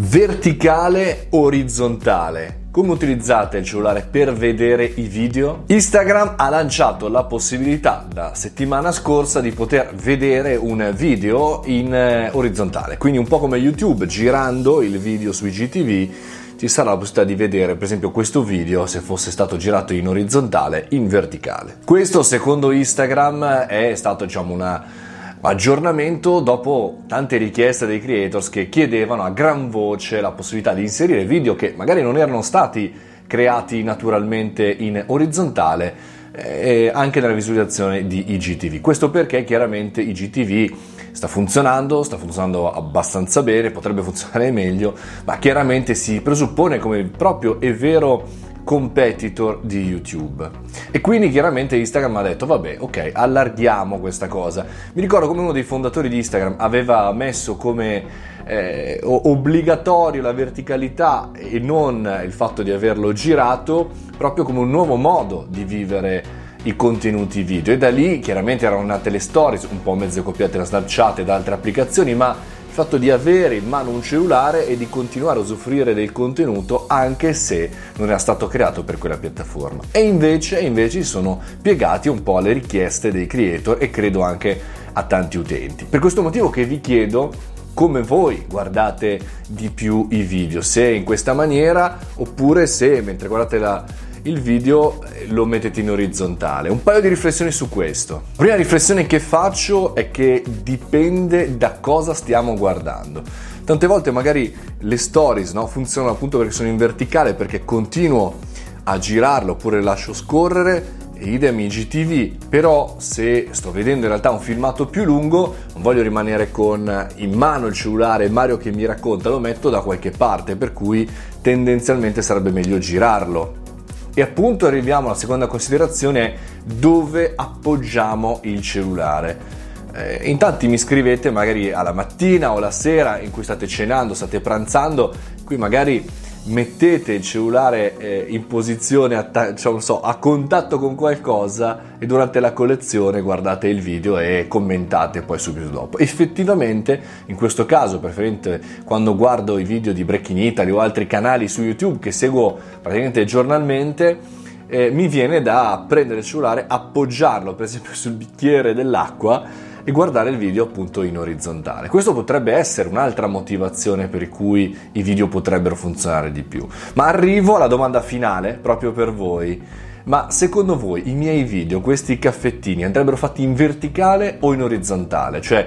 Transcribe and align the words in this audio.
Verticale, 0.00 1.26
orizzontale. 1.30 2.66
Come 2.70 2.92
utilizzate 2.92 3.58
il 3.58 3.64
cellulare 3.64 4.06
per 4.08 4.32
vedere 4.32 4.84
i 4.84 5.08
video? 5.08 5.64
Instagram 5.66 6.34
ha 6.36 6.48
lanciato 6.48 7.08
la 7.08 7.24
possibilità 7.24 8.06
da 8.08 8.32
settimana 8.32 8.92
scorsa 8.92 9.40
di 9.40 9.50
poter 9.50 9.92
vedere 9.96 10.54
un 10.54 10.92
video 10.94 11.62
in 11.64 11.92
eh, 11.92 12.30
orizzontale, 12.32 12.96
quindi 12.96 13.18
un 13.18 13.26
po' 13.26 13.40
come 13.40 13.56
YouTube, 13.56 14.06
girando 14.06 14.82
il 14.82 14.98
video 14.98 15.32
su 15.32 15.46
IGTV 15.46 16.08
ci 16.56 16.68
sarà 16.68 16.90
la 16.90 16.96
possibilità 16.96 17.24
di 17.24 17.34
vedere 17.34 17.74
per 17.74 17.82
esempio 17.82 18.12
questo 18.12 18.44
video 18.44 18.86
se 18.86 19.00
fosse 19.00 19.32
stato 19.32 19.56
girato 19.56 19.94
in 19.94 20.06
orizzontale 20.06 20.86
in 20.90 21.08
verticale. 21.08 21.78
Questo 21.84 22.22
secondo 22.22 22.70
Instagram 22.70 23.66
è 23.66 23.92
stato 23.96 24.24
diciamo 24.24 24.54
una 24.54 25.07
aggiornamento 25.40 26.40
dopo 26.40 27.02
tante 27.06 27.36
richieste 27.36 27.86
dei 27.86 28.00
creators 28.00 28.48
che 28.48 28.68
chiedevano 28.68 29.22
a 29.22 29.30
gran 29.30 29.70
voce 29.70 30.20
la 30.20 30.32
possibilità 30.32 30.74
di 30.74 30.82
inserire 30.82 31.24
video 31.24 31.54
che 31.54 31.74
magari 31.76 32.02
non 32.02 32.16
erano 32.16 32.42
stati 32.42 32.92
creati 33.26 33.82
naturalmente 33.82 34.68
in 34.68 35.02
orizzontale 35.06 36.16
eh, 36.32 36.90
anche 36.92 37.20
nella 37.20 37.34
visualizzazione 37.34 38.06
di 38.06 38.32
IGTV. 38.32 38.80
Questo 38.80 39.10
perché 39.10 39.44
chiaramente 39.44 40.00
IGTV 40.00 40.74
sta 41.12 41.26
funzionando, 41.26 42.02
sta 42.02 42.16
funzionando 42.16 42.70
abbastanza 42.70 43.42
bene, 43.42 43.70
potrebbe 43.70 44.02
funzionare 44.02 44.50
meglio, 44.50 44.94
ma 45.24 45.38
chiaramente 45.38 45.94
si 45.94 46.20
presuppone 46.20 46.78
come 46.78 47.04
proprio 47.04 47.60
e 47.60 47.72
vero 47.74 48.46
competitor 48.68 49.60
di 49.62 49.82
YouTube. 49.82 50.46
E 50.90 51.00
quindi 51.00 51.30
chiaramente 51.30 51.74
Instagram 51.76 52.16
ha 52.16 52.22
detto 52.22 52.44
vabbè, 52.44 52.76
ok, 52.80 53.12
allarghiamo 53.14 53.98
questa 53.98 54.28
cosa. 54.28 54.66
Mi 54.92 55.00
ricordo 55.00 55.26
come 55.26 55.40
uno 55.40 55.52
dei 55.52 55.62
fondatori 55.62 56.10
di 56.10 56.16
Instagram 56.16 56.56
aveva 56.58 57.10
messo 57.14 57.56
come 57.56 58.04
eh, 58.44 59.00
obbligatorio 59.02 60.20
la 60.20 60.32
verticalità 60.32 61.30
e 61.32 61.58
non 61.60 62.20
il 62.22 62.32
fatto 62.32 62.62
di 62.62 62.70
averlo 62.70 63.14
girato 63.14 63.88
proprio 64.18 64.44
come 64.44 64.58
un 64.58 64.68
nuovo 64.68 64.96
modo 64.96 65.46
di 65.48 65.64
vivere 65.64 66.24
i 66.64 66.76
contenuti 66.76 67.44
video 67.44 67.72
e 67.72 67.78
da 67.78 67.88
lì 67.88 68.18
chiaramente 68.18 68.66
erano 68.66 68.82
nate 68.82 69.08
le 69.08 69.20
stories 69.20 69.66
un 69.70 69.82
po' 69.82 69.94
mezze 69.94 70.22
copiate 70.22 70.58
da 70.58 70.64
Snapchat 70.64 71.20
e 71.20 71.24
da 71.24 71.36
altre 71.36 71.54
applicazioni 71.54 72.14
ma 72.14 72.36
fatto 72.78 72.96
di 72.96 73.10
avere 73.10 73.56
in 73.56 73.66
mano 73.66 73.90
un 73.90 74.04
cellulare 74.04 74.68
e 74.68 74.76
di 74.76 74.88
continuare 74.88 75.40
a 75.40 75.42
usufruire 75.42 75.94
del 75.94 76.12
contenuto 76.12 76.84
anche 76.86 77.34
se 77.34 77.68
non 77.96 78.06
era 78.06 78.18
stato 78.18 78.46
creato 78.46 78.84
per 78.84 78.98
quella 78.98 79.16
piattaforma. 79.16 79.82
E 79.90 80.02
invece, 80.02 80.60
invece 80.60 81.02
sono 81.02 81.40
piegati 81.60 82.08
un 82.08 82.22
po' 82.22 82.36
alle 82.36 82.52
richieste 82.52 83.10
dei 83.10 83.26
creator 83.26 83.78
e 83.80 83.90
credo 83.90 84.22
anche 84.22 84.60
a 84.92 85.02
tanti 85.02 85.38
utenti. 85.38 85.86
Per 85.86 85.98
questo 85.98 86.22
motivo 86.22 86.50
che 86.50 86.66
vi 86.66 86.80
chiedo 86.80 87.32
come 87.74 88.00
voi 88.00 88.44
guardate 88.48 89.18
di 89.48 89.70
più 89.70 90.06
i 90.10 90.22
video, 90.22 90.60
se 90.60 90.88
in 90.88 91.02
questa 91.02 91.32
maniera 91.32 91.98
oppure 92.14 92.68
se 92.68 93.00
mentre 93.00 93.26
guardate 93.26 93.58
la 93.58 93.84
il 94.28 94.40
video 94.40 95.02
eh, 95.02 95.26
lo 95.28 95.44
mettete 95.46 95.80
in 95.80 95.90
orizzontale. 95.90 96.68
Un 96.68 96.82
paio 96.82 97.00
di 97.00 97.08
riflessioni 97.08 97.50
su 97.50 97.68
questo. 97.68 98.14
La 98.14 98.42
prima 98.42 98.54
riflessione 98.54 99.06
che 99.06 99.20
faccio 99.20 99.94
è 99.94 100.10
che 100.10 100.44
dipende 100.62 101.56
da 101.56 101.78
cosa 101.80 102.14
stiamo 102.14 102.54
guardando. 102.54 103.22
Tante 103.64 103.86
volte 103.86 104.10
magari 104.10 104.54
le 104.80 104.96
stories 104.96 105.52
no, 105.52 105.66
funzionano 105.66 106.14
appunto 106.14 106.38
perché 106.38 106.52
sono 106.52 106.68
in 106.68 106.76
verticale, 106.76 107.34
perché 107.34 107.64
continuo 107.64 108.38
a 108.84 108.98
girarlo 108.98 109.52
oppure 109.52 109.82
lascio 109.82 110.14
scorrere 110.14 110.96
idem 111.20 111.58
IGTV, 111.58 112.46
però 112.48 112.94
se 112.98 113.48
sto 113.50 113.72
vedendo 113.72 114.02
in 114.02 114.08
realtà 114.12 114.30
un 114.30 114.38
filmato 114.38 114.86
più 114.86 115.04
lungo, 115.04 115.54
non 115.72 115.82
voglio 115.82 116.02
rimanere 116.02 116.52
con 116.52 117.08
in 117.16 117.32
mano 117.32 117.66
il 117.66 117.74
cellulare 117.74 118.28
Mario 118.28 118.56
che 118.56 118.70
mi 118.70 118.86
racconta, 118.86 119.28
lo 119.28 119.40
metto 119.40 119.68
da 119.68 119.80
qualche 119.80 120.12
parte, 120.12 120.54
per 120.54 120.72
cui 120.72 121.08
tendenzialmente 121.42 122.22
sarebbe 122.22 122.52
meglio 122.52 122.78
girarlo 122.78 123.66
e 124.14 124.20
appunto 124.20 124.66
arriviamo 124.66 125.08
alla 125.08 125.16
seconda 125.16 125.46
considerazione, 125.46 126.34
dove 126.64 127.32
appoggiamo 127.34 128.40
il 128.42 128.60
cellulare. 128.62 129.56
Eh, 129.94 130.28
in 130.28 130.38
tanti 130.38 130.68
mi 130.68 130.78
scrivete 130.78 131.30
magari 131.30 131.72
alla 131.72 131.92
mattina 131.92 132.52
o 132.52 132.58
la 132.58 132.70
sera 132.70 133.18
in 133.20 133.30
cui 133.30 133.42
state 133.42 133.66
cenando, 133.66 134.14
state 134.14 134.40
pranzando, 134.40 135.14
qui 135.44 135.56
magari 135.56 136.06
mettete 136.48 137.12
il 137.12 137.22
cellulare 137.22 137.96
eh, 137.96 138.26
in 138.28 138.46
posizione 138.46 139.14
a, 139.16 139.54
cioè, 139.54 139.80
so, 139.80 140.00
a, 140.00 140.16
contatto 140.16 140.78
con 140.78 140.94
qualcosa 140.94 141.96
e 141.98 142.06
durante 142.06 142.40
la 142.40 142.52
collezione 142.52 143.20
guardate 143.20 143.68
il 143.68 143.80
video 143.80 144.18
e 144.18 144.46
commentate 144.48 145.22
poi 145.22 145.38
subito 145.38 145.68
dopo. 145.68 145.98
Effettivamente 145.98 147.00
in 147.26 147.36
questo 147.36 147.66
caso, 147.66 147.98
preferente 147.98 148.60
quando 148.84 149.14
guardo 149.14 149.58
i 149.58 149.64
video 149.64 149.92
di 149.92 150.04
Breaking 150.04 150.38
Italy 150.38 150.70
o 150.70 150.80
altri 150.80 151.06
canali 151.06 151.48
su 151.48 151.62
YouTube 151.62 151.98
che 151.98 152.12
seguo 152.12 152.58
praticamente 152.80 153.24
giornalmente, 153.24 154.18
eh, 154.66 154.90
mi 154.90 155.08
viene 155.08 155.40
da 155.40 155.84
prendere 155.86 156.20
il 156.20 156.24
cellulare, 156.24 156.64
appoggiarlo 156.66 157.54
per 157.54 157.64
esempio 157.64 157.94
sul 157.94 158.12
bicchiere 158.12 158.74
dell'acqua 158.74 159.66
e 159.88 159.90
guardare 159.90 160.28
il 160.28 160.36
video 160.36 160.64
appunto 160.64 161.02
in 161.02 161.16
orizzontale. 161.16 161.88
Questo 161.88 162.12
potrebbe 162.12 162.52
essere 162.52 162.90
un'altra 162.90 163.26
motivazione 163.26 164.06
per 164.06 164.28
cui 164.28 164.76
i 164.92 165.02
video 165.02 165.28
potrebbero 165.28 165.74
funzionare 165.74 166.30
di 166.30 166.42
più. 166.42 166.66
Ma 166.92 167.06
arrivo 167.06 167.56
alla 167.56 167.68
domanda 167.68 168.02
finale 168.02 168.58
proprio 168.60 168.92
per 168.92 169.14
voi. 169.14 169.58
Ma 170.04 170.30
secondo 170.30 170.76
voi 170.76 171.08
i 171.08 171.14
miei 171.14 171.42
video, 171.42 171.80
questi 171.80 172.18
caffettini, 172.18 172.84
andrebbero 172.84 173.16
fatti 173.16 173.42
in 173.42 173.54
verticale 173.54 174.36
o 174.40 174.52
in 174.52 174.62
orizzontale? 174.62 175.40
Cioè 175.40 175.66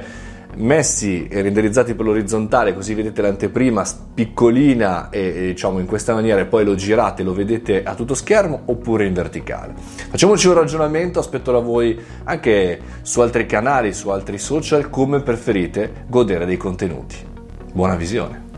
messi 0.56 1.28
e 1.28 1.42
renderizzati 1.42 1.94
per 1.94 2.06
l'orizzontale 2.06 2.74
così 2.74 2.94
vedete 2.94 3.22
l'anteprima 3.22 3.84
piccolina 4.14 5.10
e, 5.10 5.20
e, 5.20 5.46
diciamo 5.48 5.80
in 5.80 5.86
questa 5.86 6.14
maniera 6.14 6.42
e 6.42 6.46
poi 6.46 6.66
lo 6.66 6.76
girate 6.76 7.24
lo 7.24 7.34
vedete 7.34 7.84
a 7.84 7.96
tutto 7.96 8.14
schermo 8.14 8.62
oppure 8.66 9.06
in 9.06 9.14
verticale. 9.14 9.74
Facciamoci 9.76 10.48
un 10.48 10.54
ragionamento 10.54 11.20
aspetto 11.20 11.52
da 11.52 11.60
voi 11.60 12.00
anche 12.26 12.80
su 13.02 13.22
altri 13.22 13.46
canali 13.46 13.94
su 13.94 14.10
altri 14.10 14.38
social 14.38 14.90
come 14.90 15.22
preferite 15.22 16.06
godere 16.08 16.46
dei 16.46 16.58
contenuti. 16.58 17.16
Buona 17.74 17.96
visione 17.96 18.51